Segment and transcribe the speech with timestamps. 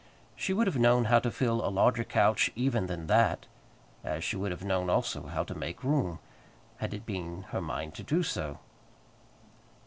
[0.35, 3.45] She would have known how to fill a larger couch even than that,
[4.03, 6.17] as she would have known, also, how to make room,
[6.77, 8.57] had it been her mind to do so.